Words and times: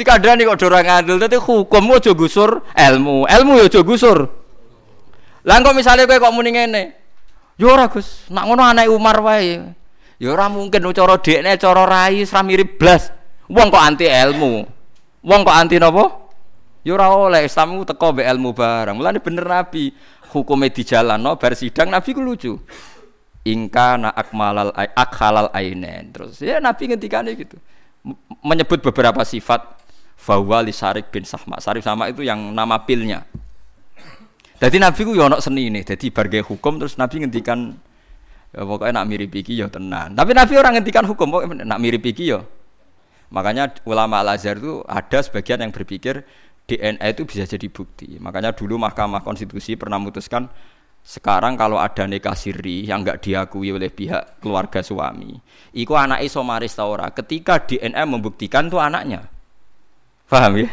Dikandani 0.00 0.48
kok 0.48 0.56
dorang 0.56 0.88
ngandel 0.88 1.20
dadi 1.20 1.36
hukum 1.36 1.92
aja 1.92 2.16
gusur 2.16 2.64
ilmu. 2.72 3.28
Ilmu 3.28 3.52
ya 3.60 3.68
aja 3.68 3.84
gusur. 3.84 4.32
Kok 5.44 5.74
misale 5.76 6.08
kowe 6.08 6.16
kok 6.16 6.32
ngene. 6.40 6.96
Yo 7.60 7.68
ora 7.68 7.92
Gus, 7.92 8.24
nak 8.32 8.48
ngono 8.48 8.64
anak 8.64 8.88
Umar 8.88 9.20
wae. 9.20 9.60
Ya 10.16 10.32
mungkin 10.48 10.88
cara 10.96 11.20
dekne 11.20 11.60
cara 11.60 11.84
rai 11.84 12.24
ora 12.24 12.40
mirip 12.40 12.80
blas. 12.80 13.12
Wong 13.52 13.68
kok 13.68 13.84
anti 13.84 14.08
ilmu. 14.08 14.64
Wong 15.20 15.40
kok 15.44 15.52
anti 15.52 15.76
napa? 15.76 16.32
Ya 16.80 16.96
oleh 16.96 17.44
Islam 17.44 17.84
teko 17.84 18.16
mbek 18.16 18.24
ilmu 18.24 18.56
barang. 18.56 18.96
Mulane 18.96 19.20
bener 19.20 19.44
Nabi 19.44 19.92
hukume 20.32 20.72
dijalanno 20.72 21.36
bar 21.36 21.52
sidang 21.52 21.92
Nabi 21.92 22.16
ku 22.16 22.24
lucu. 22.24 22.56
Ingka 23.44 24.00
na 24.00 24.08
akmalal 24.16 24.72
akhalal 24.96 25.52
ainen. 25.52 26.08
Terus 26.08 26.40
ya 26.40 26.56
Nabi 26.56 26.88
ngendikane 26.88 27.36
gitu. 27.36 27.60
Menyebut 28.40 28.80
beberapa 28.80 29.20
sifat 29.28 29.76
bahwa 30.26 30.60
li 30.60 30.72
Sarik 30.74 31.08
bin 31.08 31.24
Sahma. 31.24 31.58
Sarik 31.58 31.80
sama 31.80 32.12
itu 32.12 32.20
yang 32.20 32.52
nama 32.52 32.84
pilnya. 32.84 33.24
Jadi 34.60 34.76
Nabi 34.76 35.00
ku 35.08 35.16
yo 35.16 35.24
ono 35.26 35.40
seni 35.40 35.72
ini. 35.72 35.80
Jadi 35.80 36.12
barge 36.12 36.44
hukum 36.44 36.76
terus 36.76 37.00
Nabi 37.00 37.24
ngendikan 37.24 37.72
ya 38.52 38.62
pokoknya 38.66 39.00
nak 39.00 39.06
mirip 39.08 39.32
iki 39.32 39.56
ya 39.56 39.72
tenan. 39.72 40.12
Tapi 40.12 40.36
Nabi 40.36 40.52
orang 40.60 40.76
ngendikan 40.76 41.08
hukum 41.08 41.32
pokoknya 41.32 41.64
nak 41.64 41.80
mirip 41.80 42.04
iki 42.04 42.36
ya. 42.36 42.44
Makanya 43.30 43.72
ulama 43.86 44.20
Al-Azhar 44.20 44.58
itu 44.58 44.82
ada 44.84 45.18
sebagian 45.22 45.62
yang 45.62 45.70
berpikir 45.70 46.26
DNA 46.66 47.14
itu 47.14 47.22
bisa 47.24 47.46
jadi 47.46 47.66
bukti. 47.70 48.18
Makanya 48.20 48.52
dulu 48.52 48.76
Mahkamah 48.76 49.22
Konstitusi 49.22 49.78
pernah 49.78 49.96
memutuskan 50.02 50.50
sekarang 51.00 51.56
kalau 51.56 51.80
ada 51.80 52.04
nikah 52.04 52.36
siri 52.36 52.84
yang 52.84 53.00
nggak 53.00 53.24
diakui 53.24 53.72
oleh 53.72 53.88
pihak 53.88 54.42
keluarga 54.44 54.84
suami, 54.84 55.32
itu 55.72 55.96
anak 55.96 56.20
iso 56.20 56.44
maris 56.44 56.76
taora. 56.76 57.08
Ketika 57.08 57.64
DNA 57.64 58.04
membuktikan 58.04 58.68
tuh 58.68 58.84
anaknya, 58.84 59.24
paham 60.30 60.62
ya? 60.62 60.70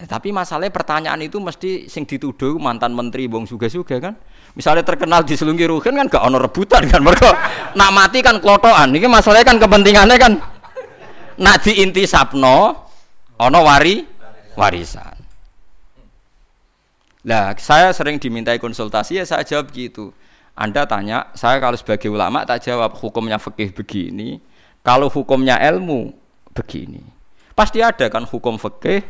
Eh, 0.00 0.08
tapi 0.08 0.32
masalahnya 0.32 0.72
pertanyaan 0.72 1.20
itu 1.20 1.36
mesti 1.36 1.84
sing 1.88 2.08
dituduh 2.08 2.56
mantan 2.56 2.96
menteri 2.96 3.28
bong 3.28 3.44
suga 3.44 3.68
suga 3.68 4.00
kan. 4.00 4.16
Misalnya 4.56 4.84
terkenal 4.84 5.24
di 5.24 5.36
selungi 5.36 5.68
rugen 5.68 5.96
kan 5.96 6.08
gak 6.08 6.24
ono 6.24 6.40
rebutan 6.40 6.88
kan 6.88 7.04
mereka 7.04 7.32
nak 7.76 7.90
mati 7.92 8.24
kan 8.24 8.40
klotoan. 8.40 8.96
Ini 8.96 9.08
masalahnya 9.08 9.44
kan 9.44 9.56
kepentingannya 9.60 10.16
kan 10.16 10.32
nak 11.40 11.56
diinti 11.64 12.08
sapno 12.08 12.88
ono 13.36 13.58
wari 13.60 14.00
warisan. 14.56 15.16
Nah, 17.20 17.52
saya 17.60 17.92
sering 17.92 18.16
dimintai 18.16 18.56
konsultasi 18.56 19.20
ya 19.20 19.24
saya 19.28 19.44
jawab 19.44 19.68
gitu. 19.76 20.16
Anda 20.56 20.88
tanya, 20.88 21.28
saya 21.36 21.60
kalau 21.60 21.76
sebagai 21.76 22.08
ulama 22.08 22.44
tak 22.44 22.64
jawab 22.64 22.96
hukumnya 22.96 23.40
fikih 23.40 23.72
begini, 23.72 24.40
kalau 24.84 25.08
hukumnya 25.08 25.56
ilmu 25.60 26.12
begini. 26.54 27.02
Pasti 27.54 27.84
ada 27.84 28.08
kan 28.08 28.24
hukum 28.24 28.56
fikih, 28.56 29.04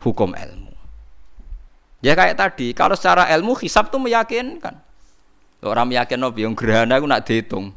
hukum 0.00 0.32
ilmu. 0.32 0.72
Ya 2.04 2.14
kayak 2.14 2.38
tadi, 2.38 2.70
kalau 2.76 2.94
secara 2.94 3.26
ilmu 3.34 3.56
hisab 3.58 3.90
tuh 3.90 4.00
meyakinkan. 4.00 4.78
Orang 5.64 5.90
meyakin 5.90 6.20
no, 6.20 6.30
yang 6.36 6.52
gerhana 6.52 7.00
aku 7.00 7.06
nak 7.08 7.24
dihitung. 7.26 7.72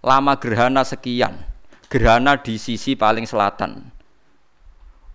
Lama 0.00 0.38
gerhana 0.38 0.86
sekian. 0.86 1.36
Gerhana 1.90 2.38
di 2.38 2.58
sisi 2.58 2.98
paling 2.98 3.26
selatan 3.28 3.96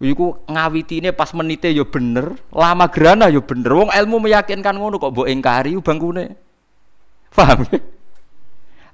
Iku 0.02 0.50
ngawitine 0.50 1.14
pas 1.14 1.30
menite 1.38 1.70
yo 1.70 1.86
bener, 1.86 2.34
lama 2.50 2.90
gerana 2.90 3.30
yo 3.30 3.38
ya 3.38 3.42
bener. 3.46 3.70
Wong 3.70 3.90
ilmu 3.94 4.18
meyakinkan 4.26 4.74
ngono 4.74 4.98
kok 4.98 5.14
mbok 5.14 5.30
ingkari 5.30 5.78
bangkune. 5.78 6.26
Paham 7.38 7.70
ya? 7.70 7.78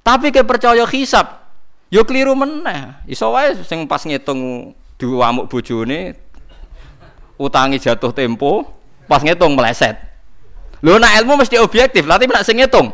Tapi 0.04 0.28
ke 0.28 0.44
percaya 0.44 0.84
hisab, 0.84 1.37
yo 1.88 2.04
keliru 2.04 2.36
meneh. 2.36 2.96
Iso 3.08 3.32
wae 3.32 3.56
sing 3.64 3.84
pas 3.88 4.00
ngitung 4.04 4.72
diwamuk 5.00 5.48
bojone 5.48 6.16
utangi 7.38 7.78
jatuh 7.78 8.10
tempo, 8.10 8.66
pas 9.06 9.22
ngitung 9.22 9.54
meleset. 9.54 9.94
Lho 10.82 10.98
nak 10.98 11.14
ilmu 11.22 11.38
mesti 11.38 11.58
objektif, 11.58 12.06
lah 12.06 12.18
tapi 12.18 12.30
nak 12.30 12.46
sing 12.46 12.58
ngitung. 12.58 12.90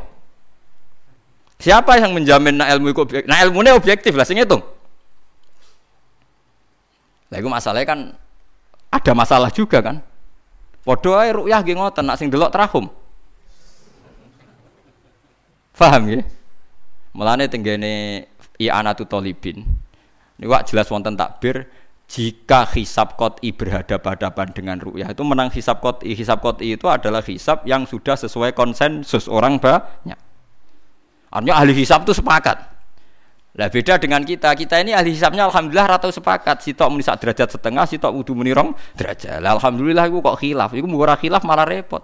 Siapa 1.60 1.97
yang 1.97 2.12
menjamin 2.12 2.60
nak 2.60 2.69
ilmu 2.77 2.93
itu 2.93 3.00
objektif? 3.00 3.28
Nah 3.31 3.41
ilmunya 3.41 3.72
objektif 3.72 4.12
lah 4.12 4.28
sing 4.28 4.37
ngitung. 4.37 4.60
Lah 7.33 7.37
iku 7.41 7.49
masalahnya 7.49 7.88
kan 7.88 8.00
ada 8.93 9.12
masalah 9.16 9.49
juga 9.49 9.81
kan. 9.81 10.04
Padha 10.84 11.25
ae 11.25 11.33
rukyah 11.33 11.65
nggih 11.65 11.77
ngoten 11.81 12.04
nak 12.04 12.21
sing 12.21 12.28
delok 12.28 12.53
trahum. 12.53 12.93
Paham 15.75 16.03
ya? 16.06 16.21
Mulane 17.16 17.50
tenggene 17.50 18.28
i'anatu 18.59 19.06
talibin. 19.09 19.65
Niku 20.38 20.53
jelas 20.66 20.91
wonten 20.91 21.15
takbir 21.15 21.66
jika 22.04 22.69
hisab 22.76 23.16
kot'i 23.16 23.54
berhadapan-hadapan 23.54 24.53
dengan 24.53 24.76
ru'yah 24.76 25.09
itu 25.16 25.25
menang 25.25 25.48
hisab 25.48 25.81
kot'i 25.81 26.12
hisab 26.12 26.44
kot'i 26.44 26.76
itu 26.76 26.84
adalah 26.84 27.25
hisab 27.25 27.65
yang 27.65 27.88
sudah 27.88 28.12
sesuai 28.12 28.53
konsensus 28.53 29.25
orang 29.25 29.56
banyak 29.56 30.19
artinya 31.32 31.54
ahli 31.56 31.72
hisab 31.72 32.04
itu 32.04 32.12
sepakat 32.12 32.75
lah 33.54 33.70
beda 33.70 34.03
dengan 34.03 34.19
kita. 34.26 34.50
Kita 34.59 34.82
ini 34.82 34.91
ahli 34.91 35.15
hisabnya 35.15 35.47
alhamdulillah 35.47 35.86
rata 35.86 36.10
sepakat. 36.10 36.66
Muni 36.91 37.06
sak 37.06 37.22
derajat 37.22 37.54
setengah, 37.54 37.86
sitok 37.86 38.10
wudu 38.10 38.34
muni 38.34 38.50
rong 38.50 38.75
derajat. 38.98 39.38
Lah 39.38 39.54
alhamdulillah 39.54 40.10
iku 40.10 40.19
kok 40.26 40.42
khilaf. 40.42 40.75
Iku 40.75 40.91
murah 40.91 41.15
khilaf 41.15 41.47
malah 41.47 41.62
repot. 41.62 42.03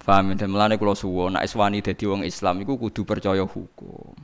Faham 0.00 0.32
dan 0.34 0.48
melane 0.48 0.80
kula 0.80 0.96
suwon 0.96 1.36
nek 1.36 1.44
iswani 1.44 1.84
dadi 1.84 2.04
wong 2.08 2.24
Islam 2.24 2.64
iku 2.64 2.80
kudu 2.80 3.04
percaya 3.04 3.44
hukum. 3.44 4.16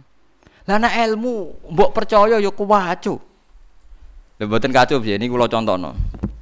Nek 0.66 0.94
ilmu 1.09 1.69
mbok 1.72 1.91
percaya 1.92 2.41
ya 2.41 2.50
kuwacu. 2.50 3.14
Lha 4.36 4.44
mboten 4.44 4.72
kacau 4.72 5.00
piye 5.00 5.20
ini 5.20 5.28
kula 5.28 5.48
contohno. 5.48 5.92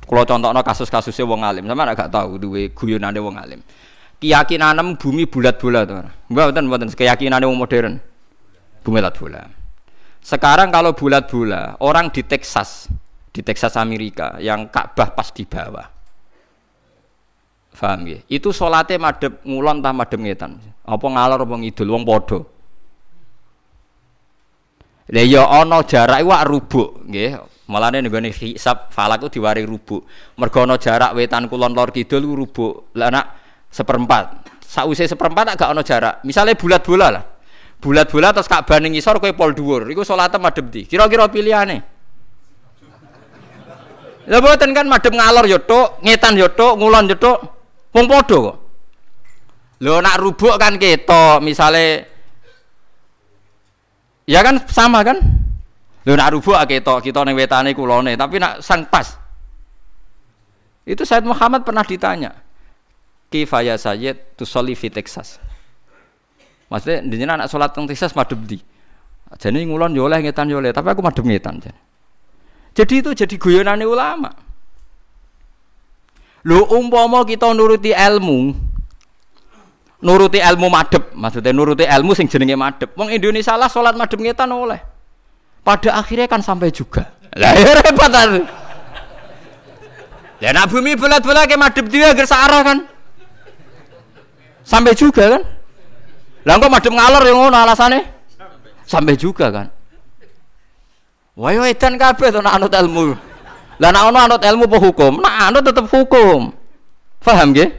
Kula 0.07 0.23
contohno 0.23 0.61
kasus-kasusnya 0.63 1.27
wong 1.27 1.43
alim. 1.43 1.67
Sama 1.67 1.91
gak 1.95 2.11
tahu 2.11 2.39
duwe 2.39 2.71
guyonane 2.71 3.19
wong 3.19 3.37
alim 3.39 3.61
keyakinan 4.25 4.97
bumi 4.97 5.29
bulat-bulat 5.29 5.85
to. 5.85 6.01
Mboten 6.33 6.65
mboten 6.65 6.89
keyakinan 6.97 7.45
wong 7.45 7.61
modern. 7.61 8.01
Bumi 8.81 9.01
bulat-bulat. 9.01 9.49
Sekarang 10.25 10.73
kalau 10.73 10.97
bulat-bulat, 10.97 11.77
orang 11.85 12.09
di 12.09 12.25
Texas, 12.25 12.89
di 13.29 13.45
Texas 13.45 13.77
Amerika 13.77 14.41
yang 14.41 14.73
Ka'bah 14.73 15.13
pas 15.13 15.29
di 15.29 15.45
bawah. 15.45 15.85
Paham 17.75 18.07
ya? 18.07 18.19
Itu 18.31 18.55
solatnya 18.55 19.03
madep 19.03 19.43
ngulon 19.43 19.83
tak 19.83 19.93
madep 19.99 20.21
ngetan. 20.23 20.63
Apa 20.87 21.07
ngalor 21.11 21.43
apa 21.43 21.55
ngidul 21.59 21.91
wong 21.91 22.07
padha. 22.07 22.39
Lah 25.11 25.25
ya 25.27 25.43
ana 25.45 25.83
jarak 25.83 26.23
iku 26.23 26.33
rubuk 26.49 26.89
nggih. 27.11 27.37
Mulane 27.67 28.05
nggone 28.05 28.31
hisab 28.31 28.95
falak 28.95 29.27
itu 29.27 29.41
diwari 29.41 29.67
rubuk. 29.67 30.07
Mergo 30.39 30.63
ana 30.63 30.79
jarak 30.79 31.13
wetan 31.19 31.51
kulon 31.51 31.75
lor 31.75 31.91
kidul 31.91 32.23
rubuk. 32.23 32.95
Lah 32.95 33.11
nak 33.11 33.27
seperempat 33.75 34.45
sausai 34.75 35.07
seperempat 35.07 35.55
agak 35.55 35.71
ono 35.71 35.83
jarak 35.87 36.23
misalnya 36.27 36.59
bulat 36.59 36.83
bola 36.83 37.07
lah 37.11 37.25
bulat 37.79 38.07
bola 38.11 38.35
terus 38.35 38.51
kak 38.51 38.67
baning 38.67 38.99
isor 38.99 39.23
kue 39.23 39.31
pol 39.35 39.55
dhuwur 39.55 39.87
iku 39.87 40.03
salate 40.03 40.39
madhep 40.43 40.67
di 40.67 40.83
kira-kira 40.87 41.31
pilihane 41.31 41.79
lha 44.27 44.39
mboten 44.43 44.71
kan 44.75 44.87
madhep 44.91 45.15
ngalor 45.15 45.47
yo 45.47 45.63
tok 45.63 46.03
ngetan 46.03 46.35
yo 46.35 46.51
tok 46.51 46.75
ngulon 46.79 47.07
yo 47.11 47.17
tok 47.19 47.39
wong 47.95 48.07
padha 48.11 48.39
kok 48.51 48.57
lho 49.81 49.95
nak 50.03 50.17
rubuk 50.19 50.55
kan 50.59 50.75
ketok 50.77 51.39
misale 51.41 51.87
ya 54.27 54.43
kan 54.43 54.61
sama 54.67 55.07
kan 55.07 55.23
lho 56.05 56.13
nak 56.19 56.35
rubuk 56.35 56.59
ketok 56.67 57.01
kita 57.01 57.23
ning 57.23 57.39
wetane 57.39 57.71
kulone 57.73 58.19
tapi 58.19 58.43
nak 58.43 58.61
sang 58.61 58.85
pas 58.91 59.25
itu 60.85 61.01
Said 61.09 61.25
Muhammad 61.25 61.65
pernah 61.65 61.81
ditanya 61.81 62.45
kifaya 63.33 63.75
sayyid 63.75 64.39
tusolli 64.39 64.79
fi 64.79 64.93
Texas. 64.95 65.43
Maksudnya 66.71 67.03
di 67.03 67.17
anak 67.27 67.51
sholat 67.51 67.75
teng 67.75 67.91
Texas 67.91 68.15
madem 68.15 68.39
di. 68.47 68.63
Jadi 69.35 69.67
ngulon 69.67 69.99
yo 69.99 70.07
oleh 70.07 70.23
ngetan 70.23 70.47
yo 70.47 70.63
oleh, 70.63 70.71
tapi 70.71 70.95
aku 70.95 71.03
madem 71.03 71.27
ngetan. 71.27 71.59
Jadi 72.75 72.95
itu 73.03 73.11
jadi 73.11 73.35
guyonan 73.35 73.83
ulama. 73.83 74.31
Lu 76.45 76.61
umpama 76.69 77.25
kita 77.25 77.49
nuruti 77.57 77.97
ilmu, 77.97 78.53
nuruti 80.05 80.39
ilmu 80.45 80.69
madep, 80.69 81.17
maksudnya 81.17 81.57
nuruti 81.57 81.89
ilmu 81.89 82.13
sing 82.13 82.29
jenenge 82.29 82.53
madep. 82.53 82.93
Wong 83.01 83.09
Indonesia 83.09 83.57
lah 83.57 83.73
sholat 83.73 83.97
madep 83.97 84.21
ngetan 84.21 84.53
oleh. 84.53 84.81
Pada 85.65 85.97
akhirnya 85.97 86.29
kan 86.29 86.45
sampai 86.45 86.69
juga. 86.69 87.17
Lah 87.33 87.57
ya 87.57 87.73
repot 87.81 88.13
Ya 90.45 90.53
nak 90.53 90.69
bumi 90.69 90.93
bulat-bulat 90.93 91.49
ke 91.49 91.57
madep 91.57 91.89
dia 91.89 92.13
gersa 92.13 92.37
arah 92.37 92.61
kan. 92.61 92.79
Sampai 94.61 94.93
juga 94.93 95.41
kan? 95.41 95.43
Lah 96.45 96.61
kok 96.61 96.69
madhep 96.69 96.93
ngalor 96.93 97.25
yang 97.25 97.41
ngono 97.41 97.57
alasane? 97.57 98.01
Sampai 98.85 99.17
juga 99.17 99.49
kan? 99.49 99.73
Wah 101.35 101.57
edan 101.65 101.97
kabeh 101.97 102.29
to 102.29 102.45
nak 102.45 102.61
anut 102.61 102.73
ilmu. 102.77 103.17
Lah 103.83 103.91
nak 103.91 104.03
ono 104.11 104.19
anut 104.23 104.41
ilmu 104.43 104.65
apa 104.71 104.79
hukum? 104.79 105.13
Nak 105.19 105.35
anut 105.51 105.63
tetep 105.67 105.87
hukum. 105.91 106.55
Paham 107.25 107.51
nggih? 107.51 107.71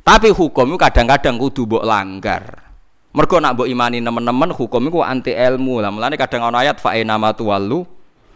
Tapi 0.00 0.28
hukum 0.32 0.74
itu 0.74 0.78
kadang-kadang 0.80 1.38
kudu 1.38 1.68
mbok 1.68 1.84
langgar. 1.86 2.44
Mergo 3.14 3.36
nak 3.38 3.56
mbok 3.56 3.68
imani 3.68 4.02
nemen-nemen 4.02 4.50
hukum 4.52 4.90
iku 4.90 5.00
anti 5.00 5.32
ilmu. 5.32 5.80
Lah 5.80 5.92
mulane 5.94 6.18
kadang 6.20 6.44
ana 6.44 6.66
ayat 6.66 6.82
fa 6.82 6.96
nama 7.00 7.32
tuwallu 7.32 7.86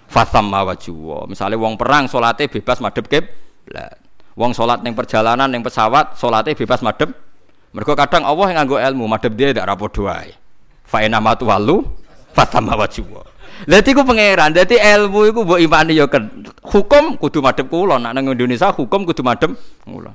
fasamma 0.09 0.62
wajhu. 0.65 1.29
Misale 1.29 1.59
wong 1.59 1.75
perang 1.75 2.06
salate 2.06 2.47
bebas 2.49 2.79
madhep 2.81 3.05
kiblat. 3.11 3.99
Wong 4.35 4.50
salat 4.50 4.82
ning 4.82 4.94
perjalanan 4.97 5.50
ning 5.50 5.61
pesawat 5.61 6.17
salate 6.17 6.55
bebas 6.55 6.81
madhep. 6.81 7.11
Mergo 7.75 7.93
kadang 7.99 8.23
Allah 8.23 8.55
yang 8.55 8.65
nganggo 8.65 8.79
ilmu 8.79 9.05
madhep 9.11 9.32
dia 9.35 9.50
ndak 9.50 9.67
rapodo 9.67 10.06
wae. 10.06 10.31
Fa 10.87 11.03
nama 11.05 11.35
tuwallu. 11.35 12.05
Dadi 13.62 13.95
ku 13.95 14.03
pangeran, 14.03 14.51
dadi 14.51 14.75
ilmu 14.75 15.31
iku 15.31 15.47
mbok 15.47 15.61
imani 15.62 15.95
ya 15.95 16.11
hukum 16.67 17.15
kudu 17.17 17.39
madhep 17.39 17.71
kula. 17.71 18.03
Nak 18.03 18.12
nang 18.19 18.35
Indonesia 18.35 18.75
hukum 18.75 19.06
kudu 19.06 19.23
madhep 19.23 19.55
kula. 19.87 20.11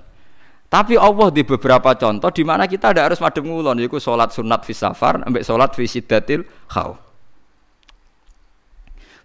Tapi 0.69 0.93
Allah 1.01 1.33
di 1.33 1.41
beberapa 1.41 1.97
contoh 1.97 2.29
di 2.29 2.45
mana 2.45 2.69
kita 2.69 2.93
tidak 2.93 3.09
harus 3.09 3.17
madem 3.17 3.41
ngulon, 3.41 3.81
yaitu 3.81 3.97
sholat 3.97 4.29
sunat 4.29 4.61
fi 4.69 4.77
safar, 4.77 5.25
ambek 5.25 5.41
sholat 5.41 5.73
fi 5.73 5.89
sidatil. 5.89 6.45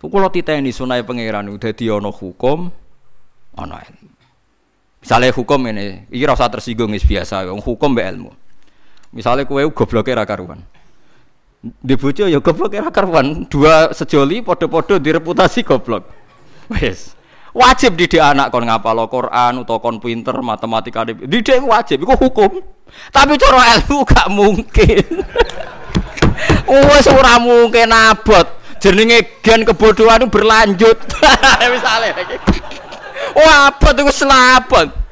Kalau 0.01 0.29
kita 0.33 0.57
ini 0.57 0.73
sunai 0.73 1.05
pangeran 1.05 1.53
udah 1.53 1.73
diono 1.77 2.09
hukum, 2.17 2.73
ono 3.61 3.77
Misalnya 5.05 5.37
hukum 5.37 5.61
ini, 5.69 6.09
ini 6.09 6.25
rasa 6.25 6.49
tersinggung 6.49 6.97
is 6.97 7.05
biasa, 7.05 7.45
hukum 7.61 7.93
be 7.93 8.01
ilmu. 8.09 8.33
Misalnya 9.13 9.45
kue 9.45 9.69
gobloknya 9.69 10.25
rakaruan. 10.25 10.65
Di 11.65 11.95
bojo 11.97 12.29
ya 12.29 12.39
gobloknya 12.45 12.93
rakaruan. 12.93 13.49
Dua 13.49 13.91
sejoli 13.97 14.45
podo-podo 14.45 15.01
direputasi 15.01 15.65
goblok. 15.65 16.05
Wes. 16.69 17.17
Wajib 17.55 17.95
didik 17.95 18.19
anak 18.19 18.51
kon 18.51 18.67
ngapal 18.67 19.07
Quran 19.07 19.63
utawa 19.63 19.79
kon 19.79 20.03
pinter 20.03 20.35
matematika 20.43 21.07
didik 21.07 21.63
wajib 21.63 22.03
iku 22.03 22.19
hukum. 22.19 22.61
Tapi 23.15 23.39
cara 23.39 23.79
ilmu 23.79 23.99
gak 24.05 24.29
mungkin. 24.29 25.07
Wis 26.91 27.07
ora 27.09 27.39
mungkin 27.39 27.95
abot. 27.95 28.47
Jenenge 28.83 29.41
gen 29.41 29.65
kebodohan 29.65 30.27
itu 30.27 30.29
berlanjut. 30.29 30.99
Misalnya. 31.73 32.13
Wah 33.39 33.71
abot 33.71 33.95
itu 33.97 34.13
selapot 34.13 35.05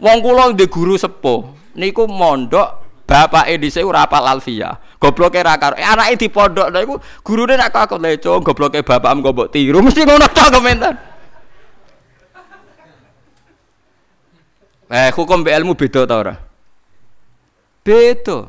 wong 0.00 0.18
kula 0.20 0.52
di 0.52 0.66
guru 0.68 0.96
sepuh. 0.96 1.52
Niku 1.76 2.08
mondok 2.08 3.04
bapak 3.04 3.52
dhisik 3.60 3.84
ora 3.84 4.08
apal 4.08 4.24
alfiyah 4.24 4.80
gobloke 4.96 5.40
ra 5.42 5.60
karo 5.60 5.76
eh, 5.76 5.84
anake 5.84 6.28
pondok 6.28 6.72
lha 6.72 6.82
iku 6.82 6.96
gurune 7.22 7.54
nek 7.56 7.72
kok 7.72 8.00
leco 8.00 8.40
gobloke 8.40 8.80
bapakmu 8.80 9.20
kok 9.24 9.34
mbok 9.34 9.48
tiru 9.52 9.78
mesti 9.86 10.02
ngono 10.04 10.26
tok 10.30 10.50
komentar 10.56 11.16
Eh 14.86 15.10
hukum 15.10 15.42
be 15.42 15.50
ilmu 15.50 15.74
beda 15.74 16.06
ta 16.06 16.14
ora? 16.14 16.34
Beda. 17.82 18.46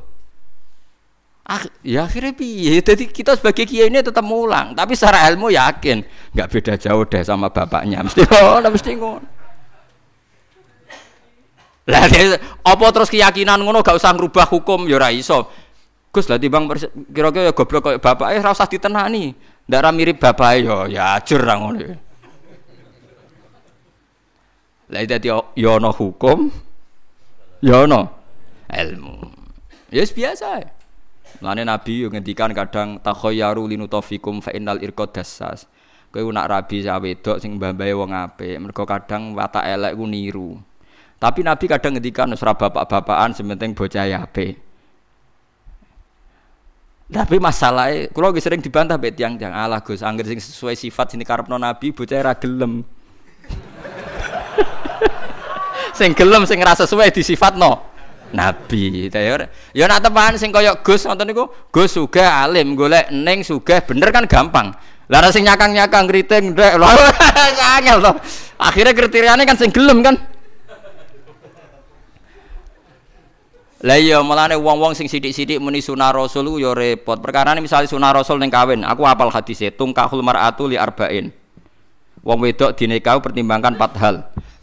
Ah, 1.48 1.64
ya 1.82 2.06
akhirnya 2.06 2.36
piye? 2.36 2.78
Jadi 2.84 3.10
kita 3.10 3.34
sebagai 3.40 3.64
kiai 3.66 3.88
ini 3.90 4.04
tetap 4.04 4.22
mulang, 4.22 4.76
tapi 4.76 4.94
secara 4.94 5.32
ilmu 5.32 5.50
yakin 5.50 6.04
nggak 6.36 6.50
beda 6.52 6.74
jauh 6.78 7.08
deh 7.08 7.24
sama 7.26 7.50
bapaknya. 7.50 8.06
Mesti 8.06 8.22
ngono, 8.30 8.68
mesti 8.70 8.92
ngono. 8.94 9.28
Lah 11.88 12.04
apa 12.68 12.86
terus 12.92 13.08
keyakinan 13.08 13.64
ngono 13.64 13.80
gak 13.80 13.96
usah 13.96 14.12
ngerubah 14.12 14.52
hukum 14.52 14.92
ya 14.92 15.00
ora 15.00 15.08
iso. 15.08 15.48
Gus 16.18 16.26
lah 16.26 16.42
timbang 16.42 16.66
kira-kira 17.14 17.46
ya 17.46 17.54
goblok 17.54 17.94
koyo 17.94 18.02
bapake 18.02 18.42
ora 18.42 18.58
usah 18.58 18.66
ditenani. 18.66 19.38
Ndak 19.70 19.94
mirip 19.94 20.18
bapake 20.18 20.66
ya 20.66 20.90
ya 20.90 21.04
ajur 21.22 21.46
ra 21.46 21.62
ngono. 21.62 21.94
Lah 24.90 25.06
dadi 25.06 25.30
ya 25.30 25.70
ana 25.78 25.94
hukum, 25.94 26.50
ya 27.62 27.86
ana 27.86 28.10
ilmu. 28.66 29.30
Ya 29.94 30.02
yes, 30.02 30.10
biasa. 30.10 30.74
Lane 31.38 31.70
Nabi 31.70 32.02
yo 32.02 32.10
ngendikan 32.10 32.50
kadang 32.50 32.98
takhayyaru 32.98 33.70
linutafikum 33.70 34.42
fa 34.42 34.50
innal 34.58 34.82
irqa 34.82 35.06
dassas. 35.06 35.70
Kowe 36.10 36.26
nak 36.34 36.50
rabi 36.50 36.82
sak 36.82 36.98
wedok 36.98 37.38
sing 37.38 37.62
mbambahe 37.62 37.94
wong 37.94 38.10
apik, 38.10 38.58
mergo 38.58 38.90
kadang 38.90 39.38
watak 39.38 39.70
elek 39.70 39.94
ku 39.94 40.10
niru. 40.10 40.58
Tapi 41.22 41.46
Nabi 41.46 41.70
kadang 41.70 41.94
ngendikan 41.94 42.34
ora 42.34 42.58
bapak-bapakan 42.58 43.38
sementing 43.38 43.78
bocah 43.78 44.10
apik. 44.18 44.67
Tapi 47.08 47.40
masalahnya, 47.40 48.12
kalau 48.12 48.36
sering 48.36 48.60
dibantah 48.60 49.00
bet 49.00 49.16
yang 49.16 49.40
jangan 49.40 49.64
Allah 49.64 49.80
Gus, 49.80 50.04
angger 50.04 50.28
sing 50.28 50.44
sesuai 50.44 50.76
sifat 50.76 51.16
sini 51.16 51.24
karepno 51.24 51.56
Nabi, 51.56 51.96
bocah 51.96 52.20
ra 52.20 52.36
gelem 52.36 52.84
sing 55.98 56.12
gelem 56.12 56.44
sing 56.44 56.60
ngrasa 56.60 56.84
suwe 56.84 57.08
disifatno 57.10 57.96
nabi. 58.36 59.08
Ya, 59.08 59.48
ya 59.72 59.86
nak 59.88 60.04
teman 60.04 60.36
sing 60.36 60.52
kaya 60.52 60.76
Gus 60.84 61.08
ngoten 61.08 61.32
niku, 61.32 61.48
Gus 61.72 61.96
sugih 61.96 62.28
alim, 62.28 62.76
golek 62.76 63.08
ning 63.10 63.42
sugih 63.42 63.80
bener 63.88 64.12
kan 64.12 64.28
gampang. 64.28 64.76
Lah 65.08 65.24
sing 65.32 65.48
nyakang-nyakang 65.48 66.12
kriting 66.12 66.52
ndek 66.52 66.76
angel 67.80 68.04
to. 68.04 68.12
Akhire 68.60 68.92
kriteriane 68.92 69.48
kan 69.48 69.56
sing 69.56 69.72
gelem 69.72 70.04
kan. 70.04 70.20
Lah 73.86 73.94
iya 73.94 74.18
mulane 74.26 74.58
wong-wong 74.58 74.98
sing 74.98 75.06
sithik-sithik 75.06 75.62
muni 75.62 75.86
sunah 75.86 76.10
rasul 76.10 76.58
ya 76.58 76.74
repot. 76.74 77.22
Perkarane 77.22 77.62
misale 77.62 77.86
sunah 77.86 78.10
rasul 78.10 78.42
ning 78.42 78.50
kawin, 78.50 78.82
aku 78.82 79.06
apal 79.06 79.30
hadise 79.30 79.70
tungkahul 79.70 80.26
mar'atu 80.26 80.66
li 80.66 80.78
arba'in. 80.82 81.30
Wong 82.26 82.40
wedok 82.42 82.74
dinekau 82.74 83.22
pertimbangkan 83.22 83.78
empat 83.78 83.94
hal. 84.02 84.16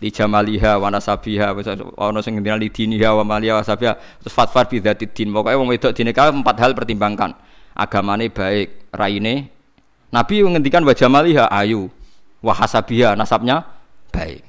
Di 0.02 0.10
jamaliha 0.10 0.76
wa 0.82 0.90
nasabiha 0.90 1.54
ana 1.96 2.20
sing 2.20 2.36
ngendikan 2.36 2.58
li 2.58 2.68
diniha 2.68 3.14
wa 3.14 3.24
maliha 3.24 3.56
wa 3.56 3.64
sabiha 3.64 3.94
terus 4.20 4.34
fatfar 4.34 4.66
bi 4.66 4.82
dzati 4.82 5.06
din. 5.14 5.30
Pokoke 5.30 5.54
wong 5.54 5.70
wedok 5.70 5.94
dinekau 5.94 6.34
empat 6.34 6.56
hal 6.58 6.74
pertimbangkan. 6.74 7.32
Agamane 7.74 8.30
baik, 8.30 8.94
raine 8.94 9.50
Nabi 10.14 10.46
menghentikan 10.46 10.86
wa 10.86 10.94
jamaliha 10.94 11.50
ayu, 11.50 11.90
wa 12.38 12.54
hasabiha 12.54 13.18
nasabnya 13.18 13.66
baik. 14.14 14.46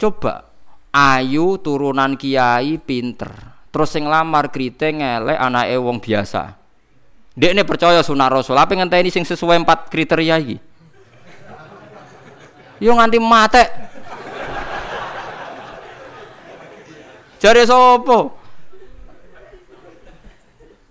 Coba 0.00 0.47
ayu 0.92 1.60
turunan 1.60 2.16
kiai 2.16 2.80
pinter. 2.80 3.30
Terus 3.68 3.88
sing 3.92 4.08
lamar 4.08 4.48
kriting 4.48 5.04
elek 5.04 5.38
anake 5.38 5.76
wong 5.76 6.00
biasa. 6.00 6.56
Dek 7.38 7.54
ini 7.54 7.62
percaya 7.62 8.02
sunah 8.02 8.26
rasul. 8.26 8.58
Apa 8.58 8.74
ngenteni 8.74 9.14
sing 9.14 9.22
sesuai 9.22 9.62
empat 9.62 9.86
kriteria 9.92 10.36
iki? 10.42 10.56
Yo 12.82 12.94
nganti 12.98 13.18
mate. 13.22 13.64
Jare 17.38 17.62
sapa? 17.62 18.18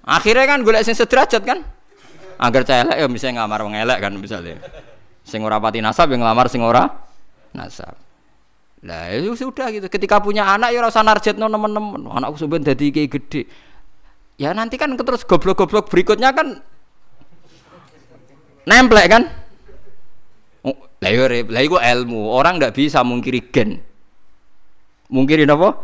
Akhirnya 0.07 0.47
kan 0.47 0.63
golek 0.63 0.87
sing 0.87 0.95
sederajat 0.95 1.43
kan? 1.43 1.59
Agar 2.39 2.63
celek 2.63 2.95
ya 2.95 3.07
bisa 3.11 3.27
ngamar 3.27 3.67
wong 3.67 3.75
elek 3.75 3.99
kan 3.99 4.15
misalnya. 4.15 4.55
Sing 5.27 5.43
ora 5.43 5.59
pati 5.59 5.83
nasab 5.83 6.07
yang 6.15 6.23
ngelamar 6.23 6.47
sing 6.47 6.63
ora 6.63 6.87
nasab. 7.51 8.06
Lah 8.85 9.09
itu 9.09 9.33
ya 9.33 9.47
sudah 9.47 9.67
gitu. 9.73 9.87
Ketika 9.89 10.21
punya 10.21 10.45
anak 10.45 10.69
ya 10.75 10.85
rasa 10.85 11.01
narjetno 11.01 11.49
teman-teman. 11.49 12.05
Anakku 12.13 12.37
sebenarnya 12.37 12.77
dadi 12.77 12.93
kayak 12.93 13.09
gede. 13.09 13.41
Ya 14.37 14.53
nanti 14.53 14.77
kan 14.77 14.93
terus 14.93 15.25
goblok-goblok 15.25 15.89
berikutnya 15.89 16.29
kan 16.29 16.61
nemplek 18.69 19.07
kan? 19.09 19.23
Lah 20.97 21.09
yo 21.13 21.25
iya, 21.29 21.93
ilmu. 21.97 22.29
Orang 22.29 22.57
ndak 22.61 22.77
bisa 22.77 23.01
mungkiri 23.01 23.49
gen. 23.49 23.81
Mungkiri 25.09 25.45
apa? 25.49 25.77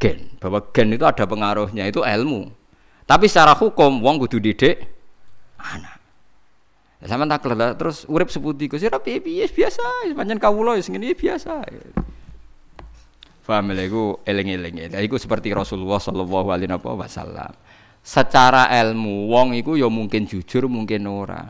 Gen. 0.00 0.36
Bahwa 0.40 0.60
gen 0.72 0.92
itu 0.92 1.04
ada 1.08 1.24
pengaruhnya, 1.24 1.88
itu 1.88 2.04
ilmu. 2.04 2.48
Tapi 3.08 3.26
secara 3.30 3.56
hukum 3.56 4.02
wong 4.02 4.20
kudu 4.24 4.38
didik 4.42 4.76
anak. 5.56 5.95
Ya 6.96 7.12
sama 7.12 7.28
tak 7.28 7.44
terus 7.76 8.08
urip 8.08 8.32
seputi 8.32 8.72
Gus 8.72 8.80
ya 8.80 8.88
piye 8.96 9.20
biasa, 9.20 10.16
pancen 10.16 10.40
kawula 10.40 10.80
ya 10.80 10.82
sing 10.82 10.96
biasa. 10.96 11.60
Faham 13.46 13.70
lha 13.70 13.84
iku 13.86 14.18
eling-eling. 14.26 14.90
Lha 14.90 15.00
iku 15.04 15.20
seperti 15.20 15.54
Rasulullah 15.54 16.02
sallallahu 16.02 16.50
alaihi 16.50 16.72
wasallam. 16.72 17.52
Secara 18.00 18.72
ilmu 18.82 19.30
wong 19.30 19.54
iku 19.54 19.78
ya 19.78 19.86
mungkin 19.86 20.26
jujur, 20.26 20.66
mungkin 20.66 21.06
ora. 21.06 21.46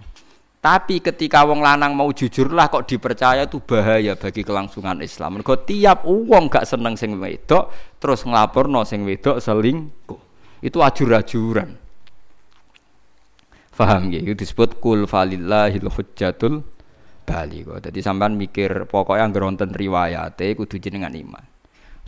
Tapi 0.60 0.98
ketika 0.98 1.46
wong 1.46 1.62
lanang 1.62 1.94
mau 1.94 2.10
jujurlah 2.10 2.66
kok 2.66 2.90
dipercaya 2.90 3.46
itu 3.46 3.62
bahaya 3.62 4.18
bagi 4.18 4.42
kelangsungan 4.42 4.98
Islam. 4.98 5.38
Mergo 5.38 5.62
tiap 5.62 6.02
wong 6.02 6.50
gak 6.50 6.66
seneng 6.66 6.98
sing 6.98 7.22
wedok 7.22 7.70
terus 8.02 8.26
nglaporno 8.26 8.82
sing 8.82 9.06
wedok 9.06 9.38
selingkuh. 9.38 10.18
Itu 10.58 10.82
ajur-ajuran. 10.82 11.85
Faham 13.76 14.08
ya? 14.08 14.24
Itu 14.24 14.32
disebut 14.32 14.80
kul 14.80 15.04
falillahil 15.04 15.84
hujjatul 15.84 16.64
baligh. 17.28 17.68
Jadi 17.84 18.00
sampean 18.00 18.32
mikir 18.40 18.88
pokoknya 18.88 19.28
anggere 19.28 19.44
wonten 19.44 19.68
riwayate 19.76 20.56
kudu 20.56 20.80
jenengan 20.80 21.12
iman. 21.12 21.44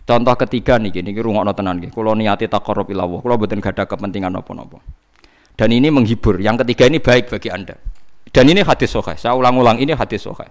Contoh 0.09 0.33
ketiga 0.33 0.81
nih, 0.81 1.05
ini 1.05 1.13
rungokno 1.13 1.53
tenan 1.53 1.77
nggih. 1.77 1.93
Kula 1.93 2.17
niati 2.17 2.49
taqarrub 2.49 2.89
ila 2.89 3.05
Allah, 3.05 3.21
kula 3.21 3.37
mboten 3.37 3.61
gadah 3.61 3.85
kepentingan 3.85 4.33
apa-apa. 4.33 4.81
Dan 5.53 5.69
ini 5.69 5.93
menghibur. 5.93 6.41
Yang 6.41 6.65
ketiga 6.65 6.89
ini 6.89 6.97
baik 6.97 7.29
bagi 7.29 7.53
Anda. 7.53 7.77
Dan 8.33 8.49
ini 8.49 8.65
hadis 8.65 8.89
sahih. 8.89 9.13
Saya 9.21 9.37
ulang-ulang 9.37 9.77
ini 9.77 9.93
hadis 9.93 10.25
sahih. 10.25 10.49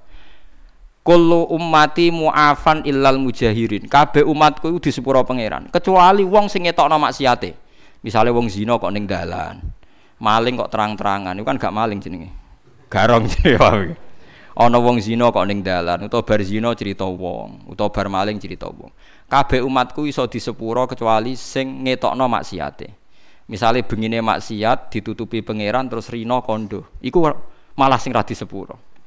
Kullu 1.03 1.51
ummati 1.51 2.15
mu'afan 2.15 2.87
illal 2.87 3.19
mujahirin. 3.19 3.91
Kabeh 3.91 4.23
umatku 4.23 4.71
itu 4.71 4.79
di 4.79 4.91
sepuro 4.95 5.27
pangeran, 5.27 5.75
kecuali 5.75 6.23
wong 6.23 6.47
sing 6.47 6.71
ngetokno 6.71 6.95
maksiate. 7.01 7.51
Misalnya 8.07 8.31
wong 8.31 8.47
zina 8.47 8.79
kok 8.79 8.95
ning 8.95 9.11
dalan. 9.11 9.78
Maling 10.19 10.59
kok 10.59 10.71
terang-terangan, 10.75 11.39
itu 11.39 11.47
kan 11.47 11.57
gak 11.59 11.75
maling 11.75 12.03
jenenge. 12.03 12.31
Garong 12.91 13.31
jenenge. 13.31 13.95
Ana 14.59 14.83
wong 14.83 14.99
zina 14.99 15.31
kok 15.31 15.47
ning 15.47 15.63
dalan 15.63 16.11
utawa 16.11 16.27
bar 16.27 16.43
zina 16.43 16.75
cerita 16.75 17.07
wong, 17.07 17.71
utawa 17.71 17.95
bar 17.95 18.11
maling 18.11 18.43
cerita 18.43 18.67
wong. 18.67 18.91
Kabeh 19.31 19.63
umatku 19.63 20.03
iso 20.11 20.27
disepuro 20.27 20.83
kecuali 20.91 21.39
sing 21.39 21.87
ngetokno 21.87 22.27
maksiate. 22.27 22.91
Misalnya 23.47 23.87
bengine 23.87 24.19
maksiat 24.19 24.91
ditutupi 24.91 25.47
pangeran 25.47 25.87
terus 25.87 26.11
rino 26.11 26.43
kondo, 26.43 26.91
iku 26.99 27.23
malah 27.79 28.03
sing 28.03 28.11
ra 28.11 28.27
disepuro. 28.27 28.98